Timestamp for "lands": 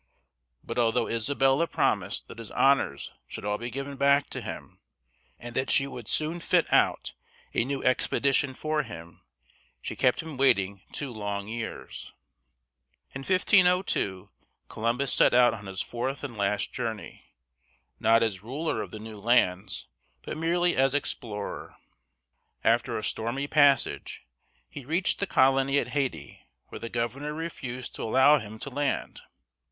19.19-19.87